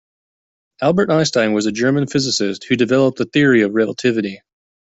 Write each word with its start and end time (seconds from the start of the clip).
Albert 0.81 1.11
Einstein 1.11 1.53
was 1.53 1.67
a 1.67 1.71
German 1.71 2.07
physicist 2.07 2.63
who 2.63 2.75
developed 2.75 3.19
the 3.19 3.25
Theory 3.25 3.61
of 3.61 3.75
Relativity. 3.75 4.41